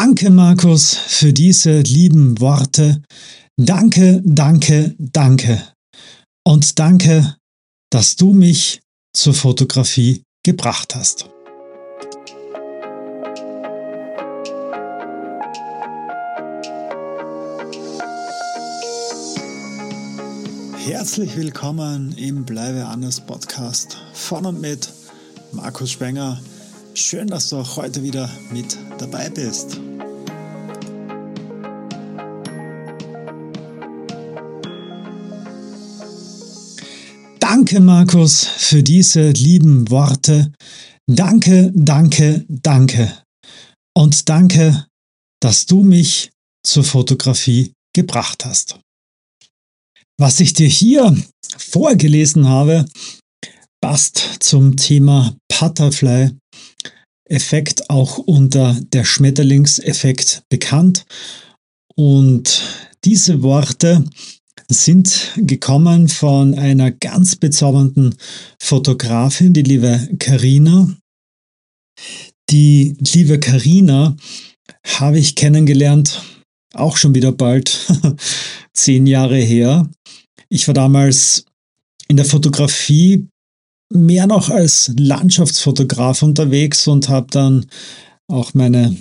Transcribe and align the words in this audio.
Danke, 0.00 0.30
Markus, 0.30 0.94
für 0.94 1.32
diese 1.32 1.80
lieben 1.80 2.40
Worte. 2.40 3.02
Danke, 3.56 4.22
danke, 4.24 4.94
danke. 4.96 5.60
Und 6.46 6.78
danke, 6.78 7.34
dass 7.90 8.14
du 8.14 8.32
mich 8.32 8.80
zur 9.12 9.34
Fotografie 9.34 10.22
gebracht 10.44 10.94
hast. 10.94 11.28
Herzlich 20.76 21.36
willkommen 21.36 22.12
im 22.16 22.44
Bleibe 22.44 22.86
anders 22.86 23.20
Podcast 23.20 23.98
von 24.12 24.46
und 24.46 24.60
mit 24.60 24.92
Markus 25.50 25.90
Spenger. 25.90 26.40
Schön, 26.94 27.26
dass 27.26 27.48
du 27.48 27.56
auch 27.56 27.76
heute 27.76 28.04
wieder 28.04 28.30
mit 28.52 28.76
dabei 28.98 29.28
bist. 29.28 29.80
Danke, 37.58 37.80
Markus, 37.80 38.44
für 38.44 38.84
diese 38.84 39.30
lieben 39.30 39.90
Worte. 39.90 40.52
Danke, 41.10 41.72
danke, 41.74 42.44
danke. 42.48 43.12
Und 43.96 44.28
danke, 44.28 44.86
dass 45.42 45.66
du 45.66 45.82
mich 45.82 46.30
zur 46.64 46.84
Fotografie 46.84 47.72
gebracht 47.92 48.44
hast. 48.44 48.78
Was 50.20 50.38
ich 50.38 50.52
dir 50.52 50.68
hier 50.68 51.20
vorgelesen 51.56 52.46
habe, 52.46 52.84
passt 53.82 54.18
zum 54.38 54.76
Thema 54.76 55.36
Butterfly-Effekt, 55.48 57.90
auch 57.90 58.18
unter 58.18 58.80
der 58.80 59.02
Schmetterlingseffekt 59.02 60.44
bekannt. 60.48 61.06
Und 61.96 62.62
diese 63.04 63.42
Worte 63.42 64.04
sind 64.68 65.32
gekommen 65.36 66.08
von 66.08 66.58
einer 66.58 66.90
ganz 66.90 67.36
bezaubernden 67.36 68.14
Fotografin, 68.60 69.52
die 69.52 69.62
liebe 69.62 70.08
Karina. 70.18 70.94
Die 72.50 72.96
liebe 72.98 73.38
Karina 73.38 74.16
habe 74.84 75.18
ich 75.18 75.34
kennengelernt, 75.34 76.22
auch 76.74 76.96
schon 76.96 77.14
wieder 77.14 77.32
bald 77.32 77.86
zehn 78.72 79.06
Jahre 79.06 79.38
her. 79.38 79.88
Ich 80.48 80.66
war 80.66 80.74
damals 80.74 81.44
in 82.08 82.16
der 82.16 82.24
Fotografie 82.24 83.28
mehr 83.92 84.26
noch 84.26 84.50
als 84.50 84.92
Landschaftsfotograf 84.96 86.22
unterwegs 86.22 86.86
und 86.86 87.08
habe 87.08 87.26
dann 87.30 87.66
auch 88.28 88.54
meine 88.54 88.96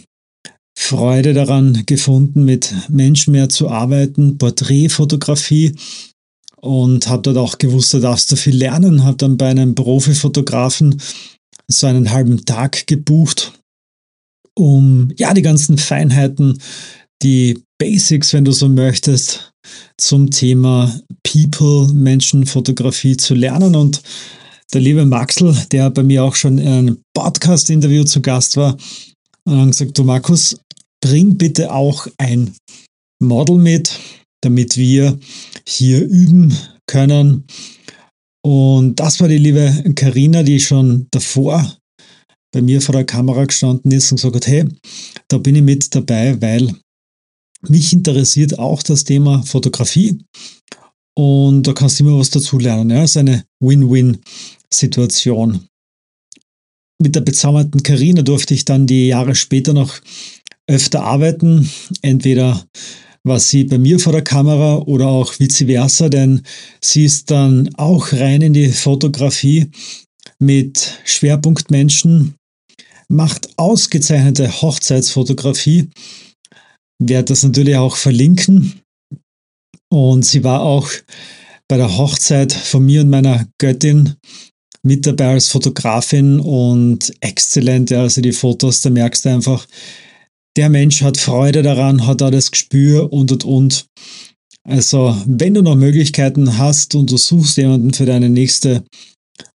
Freude 0.80 1.33
daran 1.33 1.83
gefunden, 1.88 2.45
mit 2.45 2.72
Menschen 2.88 3.31
mehr 3.31 3.50
zu 3.50 3.67
arbeiten, 3.67 4.38
Porträtfotografie 4.38 5.75
und 6.61 7.08
habe 7.08 7.23
dort 7.23 7.38
auch 7.38 7.58
gewusst, 7.58 7.95
da 7.95 8.00
darfst 8.00 8.31
du 8.31 8.36
viel 8.36 8.56
lernen, 8.56 9.03
habe 9.03 9.17
dann 9.17 9.38
bei 9.38 9.48
einem 9.48 9.73
Profifotografen 9.73 11.02
so 11.67 11.88
einen 11.88 12.11
halben 12.11 12.45
Tag 12.45 12.86
gebucht, 12.86 13.53
um 14.55 15.11
ja 15.17 15.33
die 15.33 15.42
ganzen 15.42 15.80
Feinheiten, 15.80 16.59
die 17.23 17.59
Basics, 17.80 18.31
wenn 18.33 18.45
du 18.45 18.52
so 18.52 18.70
möchtest, 18.70 19.52
zum 19.98 20.30
Thema 20.30 20.95
People, 21.23 21.92
Menschenfotografie 21.92 23.17
zu 23.17 23.33
lernen. 23.33 23.75
Und 23.75 24.03
der 24.73 24.81
liebe 24.81 25.08
Maxel, 25.08 25.58
der 25.72 25.89
bei 25.89 26.03
mir 26.03 26.23
auch 26.23 26.36
schon 26.36 26.59
in 26.59 26.67
einem 26.67 27.02
Podcast-Interview 27.16 28.03
zu 28.03 28.22
Gast 28.22 28.58
war, 28.58 28.78
hat 29.47 29.71
gesagt, 29.71 29.97
du 29.97 30.03
Markus, 30.03 30.59
bring 31.01 31.37
bitte 31.37 31.71
auch 31.71 32.07
ein 32.17 32.55
Model 33.21 33.57
mit, 33.57 33.99
damit 34.41 34.77
wir 34.77 35.17
hier 35.67 36.05
üben 36.05 36.55
können. 36.87 37.45
Und 38.45 38.95
das 38.95 39.19
war 39.19 39.27
die 39.27 39.37
liebe 39.37 39.93
Karina, 39.95 40.43
die 40.43 40.59
schon 40.59 41.07
davor 41.11 41.77
bei 42.53 42.61
mir 42.61 42.81
vor 42.81 42.93
der 42.93 43.05
Kamera 43.05 43.45
gestanden 43.45 43.91
ist 43.91 44.11
und 44.11 44.17
gesagt 44.17 44.36
hat, 44.36 44.47
hey, 44.47 44.65
da 45.27 45.37
bin 45.37 45.55
ich 45.55 45.63
mit 45.63 45.93
dabei, 45.93 46.41
weil 46.41 46.73
mich 47.67 47.93
interessiert 47.93 48.57
auch 48.57 48.81
das 48.83 49.03
Thema 49.03 49.43
Fotografie 49.43 50.17
und 51.17 51.63
da 51.63 51.73
kannst 51.73 51.99
du 51.99 52.05
immer 52.05 52.19
was 52.19 52.30
dazu 52.30 52.59
lernen. 52.59 52.91
Ja, 52.91 53.03
es 53.03 53.11
ist 53.11 53.17
eine 53.17 53.43
Win-Win-Situation. 53.59 55.67
Mit 57.02 57.15
der 57.15 57.21
bezaubernden 57.21 57.83
Karina 57.83 58.21
durfte 58.21 58.53
ich 58.53 58.65
dann 58.65 58.87
die 58.87 59.08
Jahre 59.08 59.35
später 59.35 59.73
noch 59.73 59.99
öfter 60.67 61.03
arbeiten. 61.03 61.69
Entweder 62.02 62.65
war 63.23 63.39
sie 63.39 63.65
bei 63.65 63.77
mir 63.77 63.99
vor 63.99 64.13
der 64.13 64.23
Kamera 64.23 64.77
oder 64.80 65.07
auch 65.07 65.39
vice 65.39 65.65
versa, 65.65 66.09
denn 66.09 66.41
sie 66.81 67.05
ist 67.05 67.30
dann 67.30 67.73
auch 67.75 68.13
rein 68.13 68.41
in 68.41 68.53
die 68.53 68.71
Fotografie 68.71 69.69
mit 70.39 70.99
Schwerpunktmenschen, 71.05 72.36
macht 73.09 73.49
ausgezeichnete 73.57 74.61
Hochzeitsfotografie 74.61 75.89
werde 76.99 77.25
das 77.25 77.43
natürlich 77.43 77.75
auch 77.75 77.95
verlinken. 77.95 78.81
Und 79.89 80.25
sie 80.25 80.43
war 80.43 80.61
auch 80.61 80.89
bei 81.67 81.77
der 81.77 81.97
Hochzeit 81.97 82.52
von 82.52 82.86
mir 82.86 83.02
und 83.02 83.09
meiner 83.09 83.47
Göttin 83.57 84.15
mit 84.83 85.05
dabei 85.05 85.33
als 85.33 85.49
Fotografin 85.49 86.39
und 86.39 87.14
exzellent. 87.21 87.89
Ja, 87.89 88.02
also 88.02 88.21
die 88.21 88.32
Fotos, 88.32 88.82
da 88.82 88.89
merkst 88.89 89.26
du 89.26 89.30
einfach, 89.30 89.65
der 90.55 90.70
Mensch 90.70 91.02
hat 91.02 91.17
Freude 91.17 91.61
daran, 91.61 92.08
hat 92.08 92.21
auch 92.21 92.32
das 92.32 92.52
Gespür 92.52 93.11
und 93.14 93.32
und 93.32 93.43
und. 93.43 93.86
Also, 94.64 95.16
wenn 95.26 95.54
du 95.54 95.61
noch 95.61 95.76
Möglichkeiten 95.76 96.58
hast 96.58 96.95
und 96.95 97.11
du 97.11 97.17
suchst 97.17 97.58
jemanden 97.58 97.93
für 97.93 98.05
deine 98.05 98.30
nächste 98.30 98.83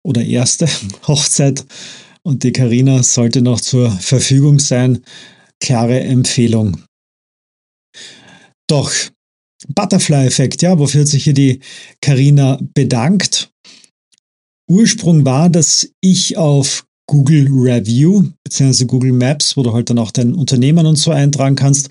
oder 0.03 0.25
erste 0.25 0.67
Hochzeit 1.07 1.65
und 2.23 2.45
die 2.45 2.53
Karina 2.53 3.03
sollte 3.03 3.43
noch 3.43 3.61
zur 3.61 3.91
Verfügung 3.91 4.59
sein, 4.59 5.03
klare 5.61 6.01
Empfehlung. 6.01 6.83
Doch 8.69 8.91
Butterfly-Effekt, 9.69 10.63
ja, 10.63 10.79
wofür 10.79 11.03
hat 11.03 11.09
sich 11.09 11.25
hier 11.25 11.35
die 11.35 11.61
Karina 12.01 12.59
bedankt. 12.75 13.52
Ursprung 14.73 15.25
war, 15.25 15.51
dass 15.51 15.89
ich 16.01 16.37
auf 16.37 16.87
Google 17.07 17.47
Review 17.51 18.25
bzw. 18.45 18.87
Google 18.87 19.13
Maps, 19.13 19.57
wo 19.57 19.63
du 19.63 19.73
halt 19.73 19.91
dann 19.91 19.99
auch 19.99 20.11
dein 20.11 20.35
Unternehmen 20.35 20.87
und 20.87 20.97
so 20.97 21.11
eintragen 21.11 21.57
kannst, 21.57 21.91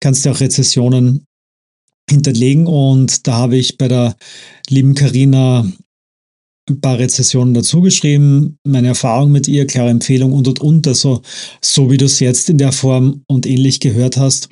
kannst 0.00 0.24
du 0.24 0.30
auch 0.30 0.40
Rezessionen 0.40 1.26
hinterlegen 2.08 2.66
und 2.66 3.26
da 3.26 3.34
habe 3.34 3.56
ich 3.56 3.76
bei 3.76 3.88
der 3.88 4.16
lieben 4.68 4.94
Karina 4.94 5.66
ein 6.68 6.80
paar 6.80 6.98
Rezessionen 6.98 7.54
dazu 7.54 7.80
geschrieben, 7.80 8.56
meine 8.64 8.88
Erfahrung 8.88 9.32
mit 9.32 9.48
ihr, 9.48 9.66
klare 9.66 9.90
Empfehlung 9.90 10.32
und 10.32 10.46
und 10.46 10.60
und, 10.60 10.86
also 10.86 11.22
so 11.60 11.90
wie 11.90 11.96
du 11.96 12.04
es 12.04 12.20
jetzt 12.20 12.48
in 12.48 12.58
der 12.58 12.72
Form 12.72 13.24
und 13.26 13.46
ähnlich 13.46 13.80
gehört 13.80 14.16
hast, 14.16 14.48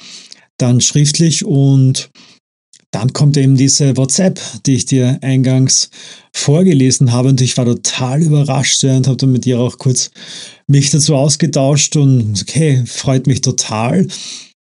dann 0.58 0.80
schriftlich 0.80 1.44
und 1.44 2.10
dann 2.92 3.12
kommt 3.12 3.36
eben 3.36 3.56
diese 3.56 3.96
WhatsApp, 3.96 4.40
die 4.66 4.74
ich 4.74 4.84
dir 4.84 5.18
eingangs 5.22 5.90
vorgelesen 6.32 7.12
habe 7.12 7.28
und 7.28 7.40
ich 7.40 7.56
war 7.56 7.64
total 7.64 8.22
überrascht 8.22 8.82
und 8.84 9.06
habe 9.06 9.16
dann 9.16 9.32
mit 9.32 9.46
ihr 9.46 9.60
auch 9.60 9.78
kurz 9.78 10.10
mich 10.66 10.90
dazu 10.90 11.14
ausgetauscht 11.14 11.96
und 11.96 12.40
okay, 12.42 12.84
freut 12.86 13.26
mich 13.26 13.42
total. 13.42 14.08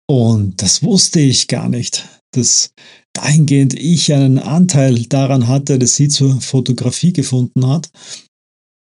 Und 0.08 0.62
das 0.62 0.84
wusste 0.84 1.20
ich 1.22 1.48
gar 1.48 1.70
nicht, 1.70 2.06
dass 2.32 2.72
dahingehend 3.14 3.74
ich 3.74 4.14
einen 4.14 4.40
Anteil 4.40 5.04
daran 5.04 5.48
hatte, 5.48 5.80
dass 5.80 5.96
sie 5.96 6.08
zur 6.08 6.42
Fotografie 6.42 7.14
gefunden 7.14 7.68
hat. 7.68 7.90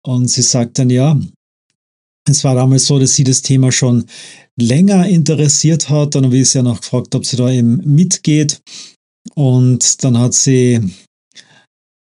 Und 0.04 0.28
sie 0.28 0.42
sagt 0.42 0.78
dann, 0.78 0.90
ja, 0.90 1.20
es 2.28 2.44
war 2.44 2.56
damals 2.56 2.86
so, 2.86 3.00
dass 3.00 3.16
sie 3.16 3.24
das 3.24 3.42
Thema 3.44 3.72
schon 3.72 4.06
länger 4.60 5.08
interessiert 5.08 5.90
hat. 5.90 6.16
Dann 6.16 6.26
habe 6.26 6.38
ich 6.38 6.50
sie 6.50 6.60
ja 6.60 6.64
noch 6.64 6.82
gefragt, 6.82 7.14
ob 7.16 7.26
sie 7.26 7.38
da 7.38 7.50
eben 7.52 7.78
mitgeht. 7.86 8.62
Und 9.34 10.04
dann 10.04 10.18
hat 10.18 10.34
sie 10.34 10.82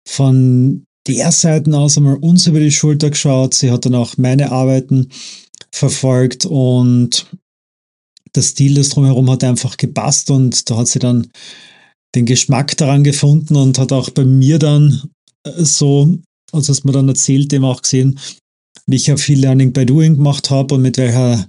von 0.07 0.85
der 1.07 1.33
Seite 1.33 1.77
aus 1.77 1.97
einmal 1.97 2.17
uns 2.17 2.47
über 2.47 2.61
die 2.61 2.71
Schulter 2.71 3.11
geschaut. 3.11 3.55
Sie 3.55 3.71
hat 3.71 3.85
dann 3.85 3.95
auch 3.95 4.17
meine 4.17 4.53
Arbeiten 4.53 5.09
verfolgt 5.73 6.47
und 6.47 7.27
der 8.35 8.43
Stil 8.43 8.75
des 8.75 8.91
Drumherum 8.91 9.31
hat 9.31 9.43
einfach 9.45 9.77
gepasst 9.77 10.31
und 10.31 10.69
da 10.69 10.77
hat 10.77 10.89
sie 10.89 10.99
dann 10.99 11.29
den 12.15 12.27
Geschmack 12.27 12.77
daran 12.77 13.05
gefunden 13.05 13.57
und 13.57 13.79
hat 13.79 13.93
auch 13.93 14.11
bei 14.11 14.25
mir 14.25 14.59
dann 14.59 15.11
äh, 15.45 15.65
so, 15.65 16.19
also 16.53 16.73
es 16.73 16.85
mir 16.85 16.93
dann 16.93 17.09
erzählt, 17.09 17.53
dem 17.53 17.65
auch 17.65 17.83
gesehen, 17.83 18.19
wie 18.87 18.97
ich 18.97 19.07
ja 19.07 19.17
viel 19.17 19.41
Learning 19.41 19.73
by 19.73 19.85
Doing 19.85 20.17
gemacht 20.17 20.51
habe 20.51 20.75
und 20.75 20.83
mit 20.83 20.97
welcher 20.97 21.47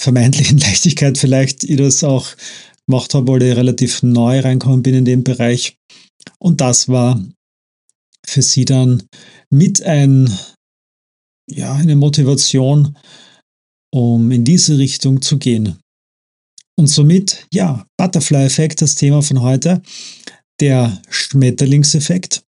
vermeintlichen 0.00 0.58
Leichtigkeit 0.66 1.18
vielleicht 1.18 1.64
ich 1.64 1.76
das 1.76 2.04
auch 2.04 2.28
gemacht 2.88 3.14
habe, 3.14 3.32
weil 3.32 3.42
ich 3.42 3.56
relativ 3.56 4.02
neu 4.02 4.40
reinkommen 4.40 4.82
bin 4.82 4.94
in 4.94 5.04
dem 5.04 5.24
Bereich. 5.24 5.76
Und 6.38 6.60
das 6.60 6.88
war 6.88 7.22
für 8.26 8.42
sie 8.42 8.64
dann 8.64 9.02
mit 9.50 9.82
ein, 9.82 10.30
ja, 11.50 11.74
eine 11.74 11.96
Motivation, 11.96 12.96
um 13.92 14.30
in 14.30 14.44
diese 14.44 14.78
Richtung 14.78 15.22
zu 15.22 15.38
gehen. 15.38 15.78
Und 16.78 16.88
somit, 16.88 17.46
ja, 17.52 17.86
Butterfly-Effekt, 17.96 18.82
das 18.82 18.96
Thema 18.96 19.22
von 19.22 19.40
heute, 19.40 19.80
der 20.60 21.00
Schmetterlingseffekt. 21.08 22.42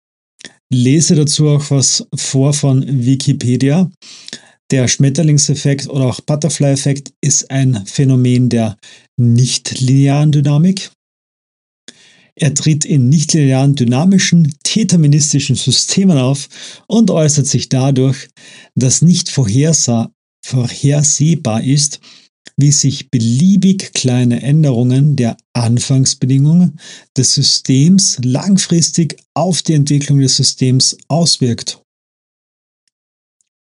Lese 0.70 1.14
dazu 1.14 1.48
auch 1.48 1.70
was 1.70 2.06
vor 2.14 2.52
von 2.52 2.84
Wikipedia. 2.86 3.90
Der 4.70 4.86
Schmetterlingseffekt 4.86 5.88
oder 5.88 6.04
auch 6.04 6.20
Butterfly-Effekt 6.20 7.14
ist 7.22 7.50
ein 7.50 7.86
Phänomen 7.86 8.50
der 8.50 8.76
nichtlinearen 9.16 10.30
Dynamik. 10.30 10.90
Er 12.36 12.52
tritt 12.54 12.84
in 12.84 13.08
nichtlinearen 13.08 13.74
dynamischen, 13.74 14.54
deterministischen 14.74 15.56
Systemen 15.56 16.18
auf 16.18 16.48
und 16.86 17.10
äußert 17.10 17.46
sich 17.46 17.70
dadurch, 17.70 18.28
dass 18.74 19.00
nicht 19.02 19.30
vorhersehbar 19.30 20.10
ist, 21.64 22.00
wie 22.56 22.72
sich 22.72 23.10
beliebig 23.10 23.92
kleine 23.94 24.42
Änderungen 24.42 25.16
der 25.16 25.36
Anfangsbedingungen 25.54 26.78
des 27.16 27.34
Systems 27.34 28.18
langfristig 28.22 29.16
auf 29.34 29.62
die 29.62 29.74
Entwicklung 29.74 30.20
des 30.20 30.36
Systems 30.36 30.96
auswirkt. 31.08 31.80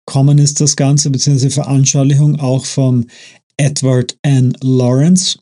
Kommen 0.07 0.39
ist 0.39 0.61
das 0.61 0.77
Ganze 0.77 1.11
bzw. 1.11 1.51
Veranschaulichung 1.51 2.39
auch 2.39 2.65
vom 2.65 3.07
Edward 3.57 4.17
N. 4.23 4.57
Lawrence, 4.63 5.39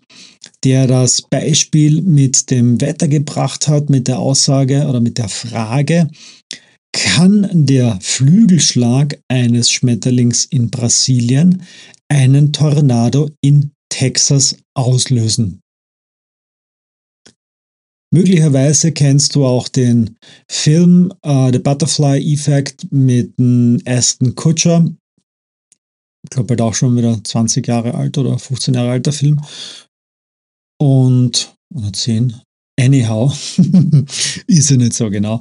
der 0.64 0.86
das 0.86 1.22
Beispiel 1.22 2.02
mit 2.02 2.50
dem 2.50 2.80
Wetter 2.80 3.08
gebracht 3.08 3.68
hat, 3.68 3.90
mit 3.90 4.08
der 4.08 4.18
Aussage 4.18 4.86
oder 4.86 5.00
mit 5.00 5.18
der 5.18 5.28
Frage, 5.28 6.08
kann 6.92 7.48
der 7.52 7.98
Flügelschlag 8.02 9.18
eines 9.28 9.70
Schmetterlings 9.70 10.44
in 10.44 10.70
Brasilien 10.70 11.62
einen 12.08 12.52
Tornado 12.52 13.30
in 13.40 13.72
Texas 13.88 14.56
auslösen. 14.74 15.60
Möglicherweise 18.12 18.92
kennst 18.92 19.34
du 19.34 19.46
auch 19.46 19.68
den 19.68 20.18
Film 20.46 21.10
uh, 21.24 21.50
The 21.50 21.58
Butterfly 21.58 22.20
Effect 22.34 22.92
mit 22.92 23.32
Aston 23.86 24.34
Kutcher. 24.34 24.86
Ich 26.22 26.30
glaube, 26.30 26.54
er 26.54 26.64
auch 26.66 26.74
schon 26.74 26.94
wieder 26.94 27.18
20 27.24 27.66
Jahre 27.66 27.94
alt 27.94 28.18
oder 28.18 28.38
15 28.38 28.74
Jahre 28.74 28.90
alter 28.90 29.12
Film. 29.12 29.40
Und, 30.78 31.56
oder 31.74 31.90
10. 31.90 32.34
Anyhow, 32.78 33.32
ist 34.46 34.70
ja 34.70 34.76
nicht 34.76 34.92
so 34.92 35.08
genau. 35.08 35.40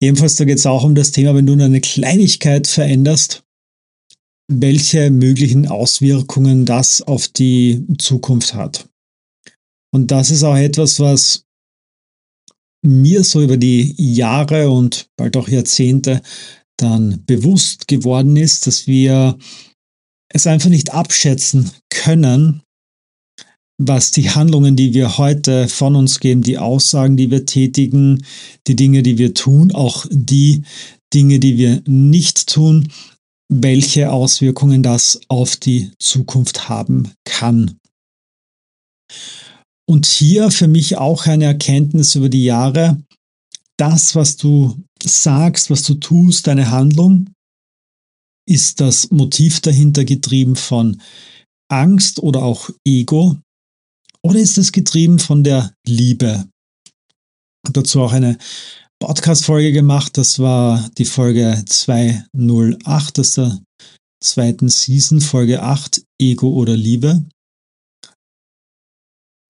Jedenfalls, 0.00 0.34
da 0.34 0.44
geht 0.44 0.58
es 0.58 0.66
auch 0.66 0.82
um 0.82 0.96
das 0.96 1.12
Thema, 1.12 1.36
wenn 1.36 1.46
du 1.46 1.52
eine 1.52 1.80
Kleinigkeit 1.80 2.66
veränderst, 2.66 3.44
welche 4.50 5.12
möglichen 5.12 5.68
Auswirkungen 5.68 6.66
das 6.66 7.02
auf 7.02 7.28
die 7.28 7.86
Zukunft 7.98 8.54
hat. 8.54 8.88
Und 9.94 10.10
das 10.10 10.32
ist 10.32 10.42
auch 10.42 10.56
etwas, 10.56 10.98
was 10.98 11.44
mir 12.82 13.24
so 13.24 13.42
über 13.42 13.56
die 13.56 13.94
Jahre 13.96 14.70
und 14.70 15.08
bald 15.16 15.36
auch 15.36 15.48
Jahrzehnte 15.48 16.22
dann 16.76 17.24
bewusst 17.26 17.88
geworden 17.88 18.36
ist, 18.36 18.66
dass 18.66 18.86
wir 18.86 19.36
es 20.32 20.46
einfach 20.46 20.70
nicht 20.70 20.92
abschätzen 20.92 21.70
können, 21.90 22.62
was 23.78 24.10
die 24.10 24.30
Handlungen, 24.30 24.76
die 24.76 24.92
wir 24.92 25.18
heute 25.18 25.68
von 25.68 25.96
uns 25.96 26.20
geben, 26.20 26.42
die 26.42 26.58
Aussagen, 26.58 27.16
die 27.16 27.30
wir 27.30 27.46
tätigen, 27.46 28.24
die 28.66 28.76
Dinge, 28.76 29.02
die 29.02 29.18
wir 29.18 29.34
tun, 29.34 29.72
auch 29.72 30.06
die 30.10 30.62
Dinge, 31.12 31.38
die 31.38 31.56
wir 31.56 31.82
nicht 31.86 32.46
tun, 32.46 32.88
welche 33.48 34.12
Auswirkungen 34.12 34.82
das 34.82 35.20
auf 35.28 35.56
die 35.56 35.90
Zukunft 35.98 36.68
haben 36.68 37.10
kann. 37.24 37.78
Und 39.90 40.06
hier 40.06 40.52
für 40.52 40.68
mich 40.68 40.98
auch 40.98 41.26
eine 41.26 41.46
Erkenntnis 41.46 42.14
über 42.14 42.28
die 42.28 42.44
Jahre, 42.44 43.02
das, 43.76 44.14
was 44.14 44.36
du 44.36 44.80
sagst, 45.02 45.68
was 45.68 45.82
du 45.82 45.94
tust, 45.94 46.46
deine 46.46 46.70
Handlung, 46.70 47.30
ist 48.48 48.80
das 48.80 49.10
Motiv 49.10 49.58
dahinter 49.58 50.04
getrieben 50.04 50.54
von 50.54 51.02
Angst 51.68 52.20
oder 52.20 52.44
auch 52.44 52.70
Ego? 52.86 53.38
Oder 54.22 54.38
ist 54.38 54.58
es 54.58 54.70
getrieben 54.70 55.18
von 55.18 55.42
der 55.42 55.74
Liebe? 55.84 56.46
Habe 57.66 57.72
dazu 57.72 58.02
auch 58.02 58.12
eine 58.12 58.38
Podcast-Folge 59.02 59.72
gemacht. 59.72 60.16
Das 60.16 60.38
war 60.38 60.88
die 60.98 61.04
Folge 61.04 61.64
208 61.66 63.18
aus 63.18 63.34
der 63.34 63.58
zweiten 64.22 64.68
Season, 64.68 65.20
Folge 65.20 65.64
8, 65.64 66.04
Ego 66.20 66.50
oder 66.50 66.76
Liebe. 66.76 67.24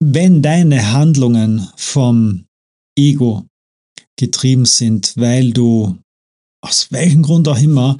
Wenn 0.03 0.41
deine 0.41 0.93
Handlungen 0.93 1.69
vom 1.75 2.47
Ego 2.97 3.45
getrieben 4.17 4.65
sind, 4.65 5.13
weil 5.15 5.53
du 5.53 5.95
aus 6.63 6.91
welchem 6.91 7.21
Grund 7.21 7.47
auch 7.47 7.59
immer 7.59 7.99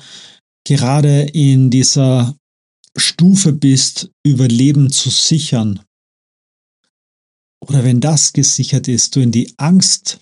gerade 0.65 1.21
in 1.21 1.69
dieser 1.69 2.36
Stufe 2.98 3.53
bist, 3.53 4.09
Überleben 4.25 4.92
zu 4.92 5.12
sichern, 5.12 5.80
oder 7.63 7.83
wenn 7.83 8.00
das 8.00 8.33
gesichert 8.33 8.88
ist, 8.88 9.15
du 9.15 9.19
in 9.19 9.31
die 9.31 9.54
Angst 9.57 10.21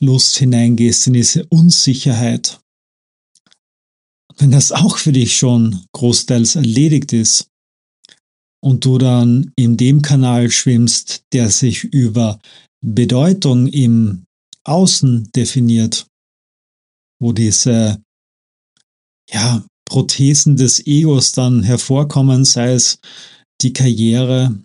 Lust 0.00 0.36
hineingehst, 0.36 1.06
in 1.06 1.12
diese 1.12 1.46
Unsicherheit. 1.46 2.58
Wenn 4.36 4.50
das 4.50 4.72
auch 4.72 4.98
für 4.98 5.12
dich 5.12 5.36
schon 5.36 5.84
großteils 5.92 6.56
erledigt 6.56 7.12
ist 7.12 7.49
und 8.62 8.84
du 8.84 8.98
dann 8.98 9.52
in 9.56 9.76
dem 9.76 10.02
Kanal 10.02 10.50
schwimmst, 10.50 11.22
der 11.32 11.50
sich 11.50 11.84
über 11.84 12.38
Bedeutung 12.84 13.66
im 13.66 14.24
Außen 14.64 15.30
definiert, 15.32 16.06
wo 17.20 17.32
diese 17.32 18.02
ja, 19.30 19.64
Prothesen 19.88 20.56
des 20.56 20.86
Egos 20.86 21.32
dann 21.32 21.62
hervorkommen, 21.62 22.44
sei 22.44 22.72
es 22.74 22.98
die 23.60 23.72
Karriere, 23.72 24.62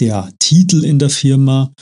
der 0.00 0.32
Titel 0.38 0.84
in 0.84 0.98
der 0.98 1.10
Firma, 1.10 1.72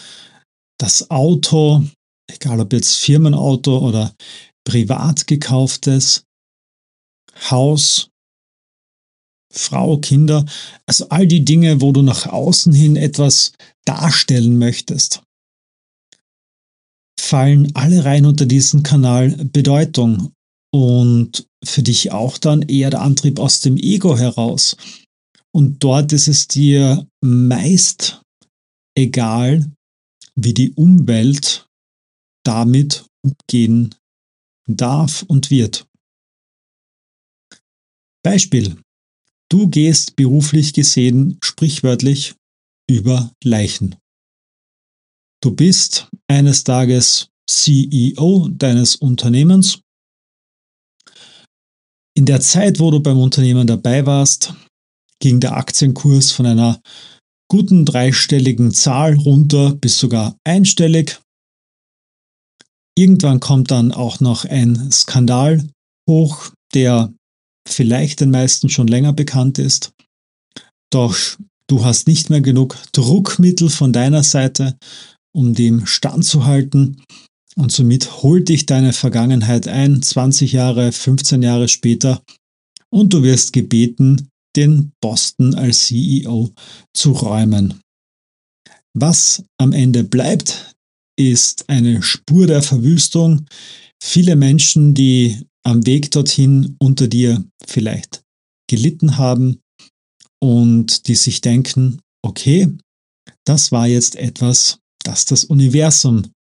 das 0.79 1.11
Auto, 1.11 1.85
egal 2.31 2.61
ob 2.61 2.73
jetzt 2.73 2.97
Firmenauto 2.97 3.79
oder 3.79 4.15
privat 4.65 5.27
gekauftes, 5.27 6.25
Haus, 7.51 8.09
Frau, 9.53 9.99
Kinder, 9.99 10.45
also 10.87 11.09
all 11.09 11.27
die 11.27 11.45
Dinge, 11.45 11.81
wo 11.81 11.93
du 11.93 12.03
nach 12.03 12.27
außen 12.27 12.73
hin 12.73 12.97
etwas 12.97 13.53
darstellen 13.85 14.59
möchtest, 14.59 15.23
fallen 17.19 17.75
alle 17.75 18.05
rein 18.05 18.27
unter 18.27 18.47
diesen 18.47 18.83
Kanal 18.83 19.31
Bedeutung 19.31 20.33
und 20.73 21.47
für 21.65 21.83
dich 21.83 22.13
auch 22.13 22.39
dann 22.39 22.63
eher 22.63 22.91
der 22.91 23.03
Antrieb 23.03 23.39
aus 23.39 23.61
dem 23.61 23.77
Ego 23.77 24.17
heraus. 24.17 24.77
Und 25.53 25.83
dort 25.83 26.13
ist 26.13 26.29
es 26.29 26.49
dir 26.49 27.07
meist 27.23 28.21
egal, 28.95 29.73
wie 30.35 30.53
die 30.53 30.73
Umwelt 30.73 31.67
damit 32.45 33.07
umgehen 33.25 33.95
darf 34.69 35.23
und 35.23 35.51
wird. 35.51 35.87
Beispiel. 38.23 38.77
Du 39.49 39.69
gehst 39.69 40.17
beruflich 40.17 40.73
gesehen 40.73 41.39
sprichwörtlich 41.43 42.35
über 42.91 43.33
Leichen. 43.45 43.97
Du 45.43 45.55
bist 45.55 46.09
eines 46.29 46.65
Tages 46.65 47.29
CEO 47.49 48.49
deines 48.51 48.97
Unternehmens. 48.97 49.81
In 52.17 52.27
der 52.27 52.41
Zeit, 52.41 52.81
wo 52.81 52.91
du 52.91 53.01
beim 53.01 53.19
Unternehmen 53.19 53.67
dabei 53.67 54.07
warst, 54.07 54.55
ging 55.21 55.39
der 55.39 55.57
Aktienkurs 55.57 56.33
von 56.33 56.47
einer 56.47 56.81
guten 57.49 57.85
dreistelligen 57.85 58.73
Zahl 58.73 59.15
runter 59.15 59.75
bis 59.75 59.99
sogar 59.99 60.37
einstellig. 60.45 61.21
Irgendwann 62.99 63.41
kommt 63.41 63.71
dann 63.71 63.93
auch 63.93 64.21
noch 64.21 64.45
ein 64.45 64.91
Skandal 64.91 65.69
hoch, 66.09 66.51
der 66.75 67.13
vielleicht 67.67 68.21
den 68.21 68.31
meisten 68.31 68.69
schon 68.69 68.87
länger 68.87 69.13
bekannt 69.13 69.59
ist. 69.59 69.93
Doch 70.91 71.17
du 71.67 71.85
hast 71.85 72.07
nicht 72.07 72.31
mehr 72.31 72.41
genug 72.41 72.77
Druckmittel 72.93 73.71
von 73.71 73.93
deiner 73.93 74.23
Seite, 74.23 74.79
um 75.35 75.55
dem 75.55 75.87
standzuhalten. 75.87 77.03
Und 77.57 77.73
somit 77.73 78.23
holt 78.23 78.49
dich 78.49 78.67
deine 78.67 78.93
Vergangenheit 78.93 79.67
ein, 79.67 80.03
20 80.03 80.53
Jahre, 80.53 80.93
15 80.93 81.43
Jahre 81.43 81.69
später, 81.69 82.23
und 82.91 83.13
du 83.13 83.23
wirst 83.23 83.53
gebeten, 83.53 84.29
den 84.57 84.93
Boston 85.01 85.55
als 85.55 85.87
CEO 85.87 86.51
zu 86.95 87.13
räumen. 87.13 87.81
Was 88.95 89.45
am 89.59 89.73
Ende 89.73 90.05
bleibt, 90.05 90.75
ist 91.19 91.69
eine 91.69 92.03
Spur 92.03 92.47
der 92.47 92.63
Verwüstung. 92.63 93.47
Viele 94.03 94.37
Menschen, 94.37 94.95
die 94.95 95.47
am 95.67 95.85
Weg 95.85 96.13
dorthin 96.13 96.77
unter 96.79 97.09
dir 97.09 97.45
vielleicht 97.67 98.23
gelitten 98.71 99.19
haben 99.19 99.61
und 100.41 101.09
die 101.09 101.17
sich 101.17 101.41
denken, 101.41 102.01
okay, 102.25 102.73
das 103.45 103.73
war 103.73 103.89
jetzt 103.89 104.15
etwas, 104.15 104.79
das 105.05 105.25
das 105.25 105.45
Universum 105.45 106.31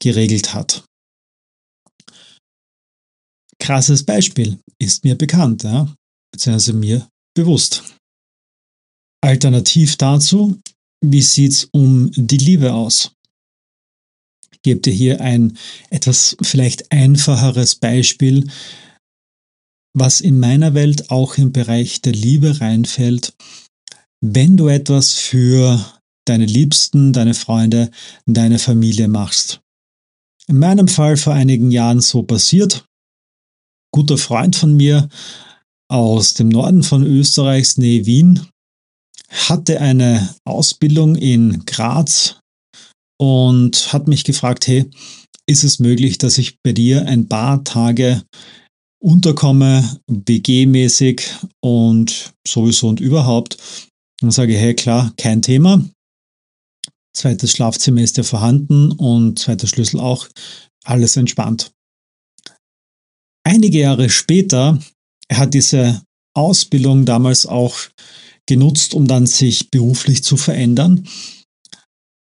geregelt 0.00 0.54
hat. 0.54 0.84
Krasses 3.58 4.02
Beispiel, 4.02 4.58
ist 4.80 5.04
mir 5.04 5.14
bekannt, 5.14 5.62
ja, 5.62 5.94
beziehungsweise 6.32 6.72
mir 6.72 7.06
bewusst. 7.36 7.84
Alternativ 9.22 9.96
dazu, 9.96 10.58
wie 11.04 11.20
sieht's 11.20 11.68
um 11.72 12.10
die 12.12 12.38
Liebe 12.38 12.72
aus? 12.72 13.12
Gebe 14.62 14.80
dir 14.80 14.92
hier 14.92 15.20
ein 15.20 15.56
etwas 15.88 16.36
vielleicht 16.42 16.92
einfacheres 16.92 17.76
Beispiel, 17.76 18.50
was 19.94 20.20
in 20.20 20.38
meiner 20.38 20.74
Welt 20.74 21.10
auch 21.10 21.36
im 21.38 21.52
Bereich 21.52 22.00
der 22.02 22.12
Liebe 22.12 22.60
reinfällt. 22.60 23.34
Wenn 24.22 24.56
du 24.56 24.68
etwas 24.68 25.14
für 25.14 25.84
deine 26.26 26.44
Liebsten, 26.44 27.12
deine 27.12 27.34
Freunde, 27.34 27.90
deine 28.26 28.58
Familie 28.58 29.08
machst. 29.08 29.60
In 30.46 30.58
meinem 30.58 30.88
Fall 30.88 31.16
vor 31.16 31.32
einigen 31.32 31.70
Jahren 31.70 32.00
so 32.00 32.22
passiert. 32.22 32.84
Guter 33.92 34.18
Freund 34.18 34.56
von 34.56 34.76
mir 34.76 35.08
aus 35.88 36.34
dem 36.34 36.48
Norden 36.48 36.82
von 36.82 37.04
Österreichs, 37.04 37.78
nähe 37.78 38.06
Wien, 38.06 38.46
hatte 39.28 39.80
eine 39.80 40.34
Ausbildung 40.44 41.16
in 41.16 41.64
Graz 41.64 42.40
und 43.20 43.92
hat 43.92 44.08
mich 44.08 44.24
gefragt, 44.24 44.66
hey, 44.66 44.86
ist 45.46 45.62
es 45.62 45.78
möglich, 45.78 46.16
dass 46.16 46.38
ich 46.38 46.58
bei 46.62 46.72
dir 46.72 47.06
ein 47.06 47.28
paar 47.28 47.62
Tage 47.64 48.22
unterkomme, 48.98 50.00
BG-mäßig 50.10 51.22
und 51.60 52.32
sowieso 52.48 52.88
und 52.88 52.98
überhaupt? 52.98 53.58
Dann 54.20 54.30
sage 54.30 54.54
hey, 54.54 54.74
klar, 54.74 55.12
kein 55.18 55.42
Thema. 55.42 55.84
Zweites 57.14 57.50
Schlafzimmer 57.50 58.00
ist 58.00 58.16
ja 58.16 58.22
vorhanden 58.22 58.90
und 58.92 59.38
zweiter 59.38 59.66
Schlüssel 59.66 60.00
auch. 60.00 60.26
Alles 60.84 61.16
entspannt. 61.16 61.72
Einige 63.44 63.80
Jahre 63.80 64.08
später, 64.08 64.78
er 65.28 65.36
hat 65.36 65.52
diese 65.52 66.02
Ausbildung 66.34 67.04
damals 67.04 67.44
auch 67.44 67.76
genutzt, 68.46 68.94
um 68.94 69.06
dann 69.06 69.26
sich 69.26 69.70
beruflich 69.70 70.24
zu 70.24 70.38
verändern 70.38 71.06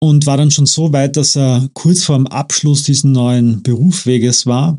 und 0.01 0.27
war 0.27 0.37
dann 0.37 0.51
schon 0.51 0.67
so 0.67 0.93
weit, 0.93 1.17
dass 1.17 1.37
er 1.37 1.69
kurz 1.73 2.05
vor 2.05 2.17
dem 2.17 2.27
Abschluss 2.27 2.83
dieses 2.83 3.05
neuen 3.05 3.63
Berufsweges 3.63 4.47
war 4.47 4.79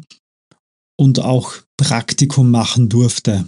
und 0.99 1.19
auch 1.19 1.53
Praktikum 1.77 2.51
machen 2.51 2.89
durfte. 2.89 3.47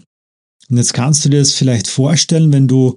Und 0.69 0.77
jetzt 0.77 0.93
kannst 0.93 1.25
du 1.25 1.29
dir 1.29 1.39
das 1.39 1.53
vielleicht 1.53 1.87
vorstellen, 1.87 2.51
wenn 2.53 2.67
du 2.67 2.95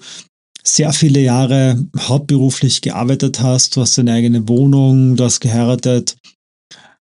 sehr 0.65 0.93
viele 0.93 1.21
Jahre 1.21 1.85
hauptberuflich 1.99 2.83
gearbeitet 2.83 3.41
hast, 3.41 3.77
du 3.77 3.81
hast 3.81 3.99
deine 3.99 4.13
eigene 4.13 4.49
Wohnung, 4.49 5.17
du 5.17 5.25
hast 5.25 5.41
geheiratet, 5.41 6.17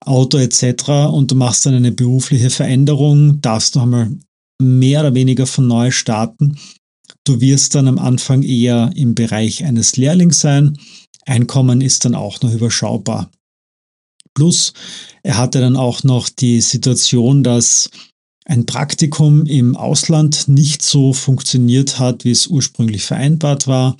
Auto 0.03 0.37
etc. 0.37 0.89
und 1.11 1.31
du 1.31 1.35
machst 1.35 1.65
dann 1.65 1.73
eine 1.73 1.91
berufliche 1.91 2.49
Veränderung, 2.49 3.41
darfst 3.41 3.75
noch 3.75 3.83
einmal 3.83 4.11
mehr 4.61 5.01
oder 5.01 5.13
weniger 5.13 5.45
von 5.45 5.67
neu 5.67 5.91
starten. 5.91 6.57
Du 7.23 7.41
wirst 7.41 7.75
dann 7.75 7.87
am 7.87 7.99
Anfang 7.99 8.41
eher 8.41 8.91
im 8.95 9.13
Bereich 9.15 9.63
eines 9.63 9.97
Lehrlings 9.97 10.39
sein. 10.39 10.77
Einkommen 11.25 11.81
ist 11.81 12.05
dann 12.05 12.15
auch 12.15 12.41
noch 12.41 12.53
überschaubar. 12.53 13.31
Plus, 14.33 14.73
er 15.23 15.37
hatte 15.37 15.59
dann 15.59 15.75
auch 15.75 16.03
noch 16.03 16.29
die 16.29 16.61
Situation, 16.61 17.43
dass 17.43 17.89
ein 18.45 18.65
Praktikum 18.65 19.45
im 19.45 19.75
Ausland 19.75 20.47
nicht 20.47 20.81
so 20.81 21.13
funktioniert 21.13 21.99
hat, 21.99 22.25
wie 22.25 22.31
es 22.31 22.47
ursprünglich 22.47 23.03
vereinbart 23.03 23.67
war. 23.67 23.97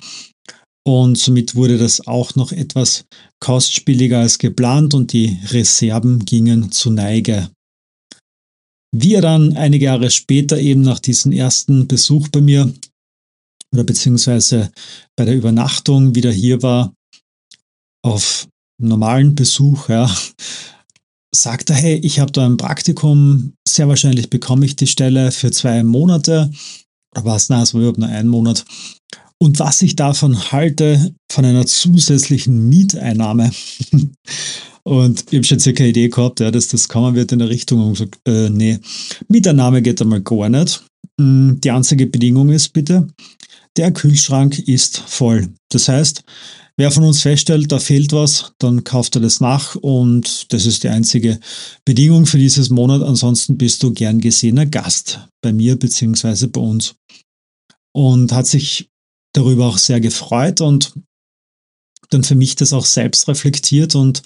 Und 0.84 1.16
somit 1.16 1.54
wurde 1.54 1.78
das 1.78 2.06
auch 2.06 2.34
noch 2.34 2.50
etwas 2.50 3.04
kostspieliger 3.40 4.18
als 4.18 4.38
geplant 4.38 4.94
und 4.94 5.12
die 5.12 5.38
Reserven 5.46 6.24
gingen 6.24 6.72
zu 6.72 6.90
Neige. 6.90 7.50
Wie 8.94 9.14
er 9.14 9.22
dann 9.22 9.56
einige 9.56 9.86
Jahre 9.86 10.10
später 10.10 10.58
eben 10.58 10.82
nach 10.82 10.98
diesem 10.98 11.32
ersten 11.32 11.86
Besuch 11.86 12.28
bei 12.28 12.40
mir 12.40 12.72
oder 13.72 13.84
beziehungsweise 13.84 14.70
bei 15.16 15.24
der 15.24 15.36
Übernachtung 15.36 16.14
wieder 16.14 16.32
hier 16.32 16.62
war, 16.62 16.92
auf 18.02 18.48
normalen 18.78 19.34
Besuch, 19.34 19.88
ja, 19.88 20.10
sagt 21.34 21.70
er, 21.70 21.76
hey, 21.76 21.96
ich 21.96 22.20
habe 22.20 22.32
da 22.32 22.44
ein 22.44 22.56
Praktikum, 22.56 23.54
sehr 23.66 23.88
wahrscheinlich 23.88 24.28
bekomme 24.28 24.66
ich 24.66 24.76
die 24.76 24.86
Stelle 24.86 25.32
für 25.32 25.50
zwei 25.50 25.82
Monate. 25.82 26.50
Oder 27.14 27.24
was? 27.24 27.48
Nein, 27.48 27.62
es 27.62 27.74
war 27.74 27.80
überhaupt 27.80 27.98
nur 27.98 28.08
ein 28.08 28.28
Monat. 28.28 28.64
Und 29.38 29.58
was 29.58 29.82
ich 29.82 29.96
davon 29.96 30.52
halte, 30.52 31.14
von 31.30 31.44
einer 31.44 31.66
zusätzlichen 31.66 32.68
Mieteinnahme. 32.68 33.50
und 34.84 35.24
ich 35.30 35.36
habe 35.36 35.44
schon 35.44 35.58
circa 35.58 35.82
eine 35.82 35.90
Idee 35.90 36.08
gehabt, 36.08 36.40
ja, 36.40 36.50
dass 36.50 36.68
das 36.68 36.88
kommen 36.88 37.14
wird 37.14 37.32
in 37.32 37.38
der 37.38 37.48
Richtung 37.48 37.84
und 37.84 37.94
gesagt, 37.94 38.18
äh, 38.26 38.50
nee, 38.50 38.78
Mieteinnahme 39.28 39.82
geht 39.82 40.00
einmal 40.00 40.20
gar 40.20 40.48
nicht. 40.48 40.84
Hm, 41.20 41.58
die 41.60 41.70
einzige 41.70 42.06
Bedingung 42.06 42.50
ist 42.50 42.72
bitte, 42.72 43.08
der 43.76 43.92
Kühlschrank 43.92 44.58
ist 44.58 44.98
voll. 44.98 45.48
Das 45.70 45.88
heißt, 45.88 46.22
wer 46.76 46.90
von 46.90 47.04
uns 47.04 47.22
feststellt, 47.22 47.70
da 47.70 47.78
fehlt 47.78 48.12
was, 48.12 48.52
dann 48.58 48.84
kauft 48.84 49.14
er 49.16 49.20
das 49.20 49.40
nach 49.40 49.74
und 49.76 50.52
das 50.52 50.66
ist 50.66 50.84
die 50.84 50.88
einzige 50.88 51.38
Bedingung 51.84 52.26
für 52.26 52.38
dieses 52.38 52.70
Monat. 52.70 53.02
Ansonsten 53.02 53.58
bist 53.58 53.82
du 53.82 53.92
gern 53.92 54.20
gesehener 54.20 54.66
Gast 54.66 55.28
bei 55.42 55.52
mir 55.52 55.78
beziehungsweise 55.78 56.48
bei 56.48 56.60
uns. 56.60 56.94
Und 57.94 58.32
hat 58.32 58.46
sich 58.46 58.88
darüber 59.34 59.66
auch 59.66 59.78
sehr 59.78 60.00
gefreut 60.00 60.60
und 60.60 60.94
dann 62.10 62.24
für 62.24 62.34
mich 62.34 62.56
das 62.56 62.72
auch 62.72 62.84
selbst 62.84 63.28
reflektiert 63.28 63.94
und 63.94 64.22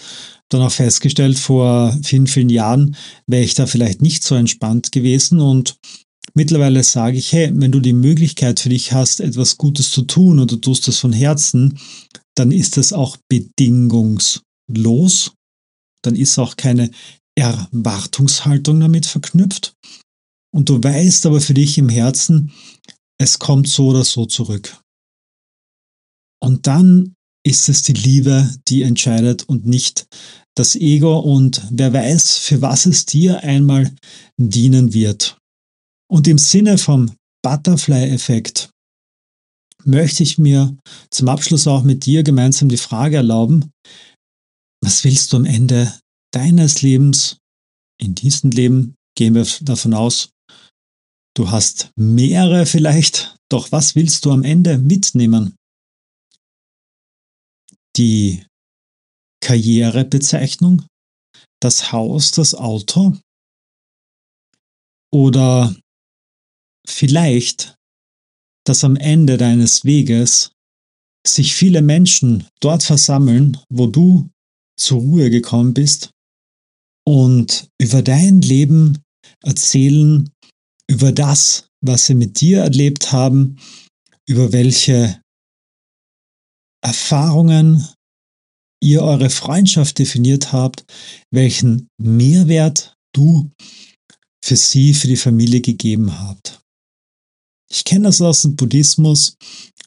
dann 0.49 0.63
auch 0.63 0.73
festgestellt, 0.73 1.39
vor 1.39 1.97
vielen, 2.03 2.27
vielen 2.27 2.49
Jahren 2.49 2.97
wäre 3.27 3.43
ich 3.43 3.55
da 3.55 3.67
vielleicht 3.67 4.03
nicht 4.03 4.23
so 4.25 4.35
entspannt 4.35 4.93
gewesen 4.93 5.41
und 5.41 5.77
Mittlerweile 6.35 6.83
sage 6.83 7.17
ich, 7.17 7.33
hey, 7.33 7.51
wenn 7.55 7.73
du 7.73 7.81
die 7.81 7.95
Möglichkeit 7.95 8.61
für 8.61 8.69
dich 8.69 8.93
hast, 8.93 9.21
etwas 9.21 9.57
Gutes 9.57 9.91
zu 9.91 10.03
tun 10.03 10.39
und 10.39 10.51
du 10.51 10.57
tust 10.57 10.87
das 10.87 10.99
von 10.99 11.13
Herzen, 11.13 11.79
dann 12.37 12.53
ist 12.53 12.77
das 12.77 12.93
auch 12.93 13.17
bedingungslos. 13.29 15.33
Dann 16.03 16.15
ist 16.15 16.39
auch 16.39 16.57
keine 16.57 16.91
Erwartungshaltung 17.37 18.81
damit 18.81 19.07
verknüpft. 19.07 19.75
Und 20.55 20.69
du 20.69 20.83
weißt 20.83 21.27
aber 21.27 21.41
für 21.41 21.55
dich 21.55 21.79
im 21.79 21.89
Herzen, 21.89 22.53
es 23.19 23.39
kommt 23.39 23.69
so 23.69 23.89
oder 23.89 24.05
so 24.05 24.27
zurück. 24.27 24.81
Und 26.41 26.67
dann 26.67 27.15
ist 27.45 27.69
es 27.69 27.83
die 27.83 27.93
Liebe, 27.93 28.55
die 28.69 28.83
entscheidet 28.83 29.49
und 29.49 29.67
nicht 29.67 30.07
das 30.55 30.75
Ego 30.75 31.19
und 31.19 31.63
wer 31.71 31.93
weiß, 31.93 32.39
für 32.39 32.63
was 32.63 32.87
es 32.87 33.07
dir 33.07 33.43
einmal 33.43 33.95
dienen 34.37 34.95
wird. 34.95 35.39
Und 36.09 36.29
im 36.29 36.39
Sinne 36.39 36.79
vom 36.79 37.13
Butterfly-Effekt 37.43 38.71
möchte 39.87 40.23
ich 40.23 40.39
mir 40.39 40.77
zum 41.11 41.29
Abschluss 41.29 41.67
auch 41.67 41.83
mit 41.83 42.07
dir 42.07 42.23
gemeinsam 42.23 42.69
die 42.69 42.77
Frage 42.77 43.17
erlauben, 43.17 43.71
was 44.83 45.05
willst 45.05 45.33
du 45.33 45.39
am 45.39 45.45
Ende 45.45 45.99
deines 46.33 46.83
Lebens, 46.83 47.39
in 48.01 48.15
diesem 48.15 48.51
Leben, 48.51 48.95
gehen 49.17 49.35
wir 49.35 49.47
davon 49.63 49.95
aus, 49.95 50.31
du 51.37 51.51
hast 51.51 51.91
mehrere 51.97 52.67
vielleicht, 52.67 53.37
doch 53.51 53.73
was 53.73 53.95
willst 53.95 54.25
du 54.25 54.33
am 54.33 54.43
Ende 54.43 54.79
mitnehmen? 54.79 55.57
Die 57.97 58.45
Karrierebezeichnung, 59.43 60.87
das 61.63 61.93
Haus, 61.93 62.33
das 62.33 62.55
Auto 62.55 63.17
oder 65.13 65.75
vielleicht, 66.87 67.76
dass 68.69 68.85
am 68.85 68.97
Ende 68.97 69.37
deines 69.37 69.85
Weges 69.85 70.53
sich 71.27 71.55
viele 71.55 71.83
Menschen 71.83 72.47
dort 72.61 72.83
versammeln, 72.83 73.59
wo 73.71 73.87
du 73.87 74.29
zur 74.79 75.01
Ruhe 75.01 75.31
gekommen 75.31 75.75
bist 75.75 76.11
und 77.07 77.69
über 77.81 78.03
dein 78.03 78.41
Leben 78.41 78.99
erzählen, 79.43 80.31
über 80.89 81.13
das, 81.13 81.69
was 81.81 82.07
sie 82.07 82.15
mit 82.15 82.41
dir 82.41 82.61
erlebt 82.61 83.13
haben, 83.13 83.59
über 84.29 84.53
welche 84.53 85.21
Erfahrungen 86.85 87.89
ihr 88.83 89.03
eure 89.03 89.31
Freundschaft 89.31 89.99
definiert 89.99 90.53
habt, 90.53 90.85
welchen 91.33 91.89
Mehrwert 91.99 92.95
du 93.15 93.51
für 94.45 94.57
sie, 94.57 94.95
für 94.95 95.09
die 95.09 95.17
Familie 95.17 95.61
gegeben 95.61 96.21
habt. 96.21 96.61
Ich 97.71 97.85
kenne 97.85 98.05
das 98.05 98.21
aus 98.21 98.43
dem 98.43 98.57
Buddhismus, 98.57 99.37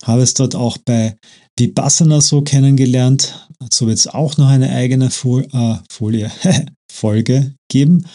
habe 0.04 0.22
es 0.22 0.34
dort 0.34 0.56
auch 0.56 0.78
bei 0.78 1.18
Vipassana 1.58 2.22
so 2.22 2.42
kennengelernt. 2.42 3.48
Dazu 3.60 3.88
wird 3.88 3.98
es 3.98 4.08
auch 4.08 4.38
noch 4.38 4.48
eine 4.48 4.70
eigene 4.70 5.10
Fol 5.10 5.48
äh, 5.52 5.76
Folie, 5.90 6.32
Folge 6.92 7.56
geben. 7.70 8.06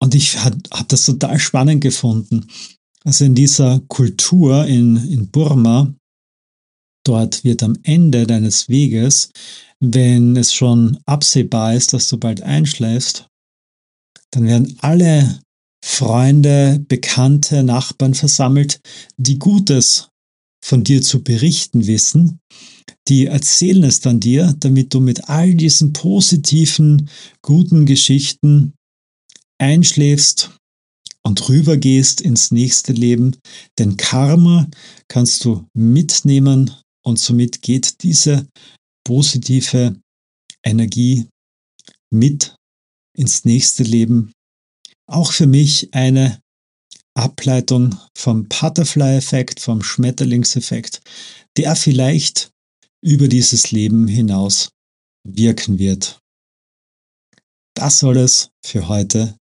Und 0.00 0.14
ich 0.14 0.38
habe 0.38 0.58
hab 0.70 0.88
das 0.88 1.04
total 1.04 1.38
spannend 1.38 1.80
gefunden. 1.80 2.46
Also 3.04 3.24
in 3.24 3.34
dieser 3.34 3.80
Kultur 3.88 4.66
in, 4.66 4.96
in 5.08 5.30
Burma 5.30 5.94
Dort 7.04 7.42
wird 7.42 7.62
am 7.62 7.76
Ende 7.82 8.26
deines 8.26 8.68
Weges, 8.68 9.30
wenn 9.80 10.36
es 10.36 10.54
schon 10.54 10.98
absehbar 11.04 11.74
ist, 11.74 11.92
dass 11.92 12.08
du 12.08 12.16
bald 12.16 12.42
einschläfst, 12.42 13.26
dann 14.30 14.44
werden 14.44 14.78
alle 14.80 15.41
Freunde, 15.92 16.82
Bekannte, 16.88 17.62
Nachbarn 17.62 18.14
versammelt, 18.14 18.80
die 19.18 19.38
Gutes 19.38 20.08
von 20.64 20.84
dir 20.84 21.02
zu 21.02 21.22
berichten 21.22 21.86
wissen. 21.86 22.38
Die 23.08 23.26
erzählen 23.26 23.84
es 23.84 24.00
dann 24.00 24.18
dir, 24.18 24.54
damit 24.58 24.94
du 24.94 25.00
mit 25.00 25.28
all 25.28 25.54
diesen 25.54 25.92
positiven, 25.92 27.10
guten 27.42 27.84
Geschichten 27.84 28.72
einschläfst 29.60 30.56
und 31.24 31.48
rübergehst 31.48 32.22
ins 32.22 32.52
nächste 32.52 32.94
Leben. 32.94 33.36
Denn 33.78 33.98
Karma 33.98 34.68
kannst 35.08 35.44
du 35.44 35.66
mitnehmen 35.74 36.70
und 37.04 37.18
somit 37.18 37.60
geht 37.60 38.02
diese 38.02 38.48
positive 39.04 40.00
Energie 40.64 41.28
mit 42.10 42.56
ins 43.14 43.44
nächste 43.44 43.82
Leben. 43.82 44.32
Auch 45.12 45.30
für 45.32 45.46
mich 45.46 45.92
eine 45.92 46.40
Ableitung 47.12 47.98
vom 48.16 48.48
Butterfly-Effekt, 48.48 49.60
vom 49.60 49.82
Schmetterlingseffekt, 49.82 51.02
der 51.58 51.76
vielleicht 51.76 52.50
über 53.04 53.28
dieses 53.28 53.72
Leben 53.72 54.08
hinaus 54.08 54.70
wirken 55.22 55.78
wird. 55.78 56.18
Das 57.74 57.98
soll 57.98 58.16
es 58.16 58.48
für 58.64 58.88
heute 58.88 59.36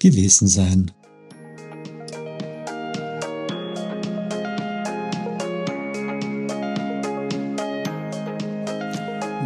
gewesen 0.00 0.46
sein. 0.46 0.92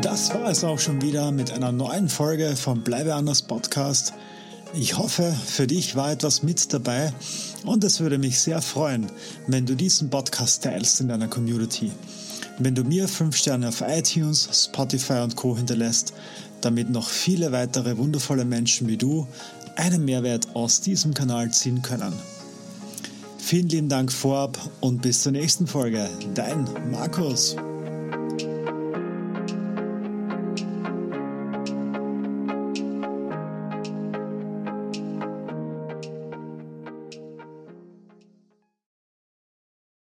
Das 0.03 0.35
war 0.35 0.51
es 0.51 0.63
auch 0.65 0.79
schon 0.79 1.01
wieder 1.01 1.33
mit 1.33 1.51
einer 1.51 1.73
neuen 1.73 2.11
Folge 2.11 2.57
vom 2.57 2.85
Bleibe 2.85 3.15
anders 3.15 3.41
Podcast. 3.41 4.13
Ich 4.75 4.97
hoffe, 4.97 5.37
für 5.47 5.67
dich 5.67 5.97
war 5.97 6.13
etwas 6.13 6.43
mit 6.43 6.73
dabei 6.73 7.13
und 7.65 7.85
es 7.85 8.01
würde 8.01 8.17
mich 8.17 8.41
sehr 8.41 8.63
freuen, 8.63 9.07
wenn 9.47 9.67
du 9.67 9.75
diesen 9.75 10.09
Podcast 10.09 10.65
teilst 10.65 11.01
in 11.01 11.09
deiner 11.09 11.29
Community. 11.29 11.93
Wenn 12.59 12.75
du 12.75 12.83
mir 12.83 13.07
5 13.07 13.37
Sterne 13.37 13.69
auf 13.69 13.83
iTunes, 13.87 14.49
Spotify 14.53 15.21
und 15.23 15.37
Co 15.37 15.57
hinterlässt, 15.57 16.15
damit 16.63 16.91
noch 16.91 17.09
viele 17.09 17.53
weitere 17.53 17.99
wundervolle 17.99 18.47
Menschen 18.47 18.89
wie 18.89 18.97
du 18.97 19.27
einen 19.77 20.05
Mehrwert 20.05 20.55
aus 20.55 20.81
diesem 20.81 21.13
Kanal 21.13 21.51
ziehen 21.51 21.83
können. 21.83 22.13
Vielen 23.39 23.69
lieben 23.69 23.89
Dank 23.89 24.11
vorab 24.11 24.59
und 24.81 25.03
bis 25.03 25.23
zur 25.23 25.33
nächsten 25.33 25.67
Folge. 25.67 26.09
Dein 26.35 26.67
Markus. 26.91 27.57